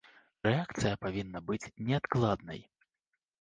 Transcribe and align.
Рэакцыя 0.45 0.93
павінна 1.03 1.41
быць 1.51 1.71
неадкладнай. 1.91 2.65